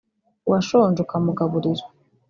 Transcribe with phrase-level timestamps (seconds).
[0.47, 1.83] uwashonje ukamugaburira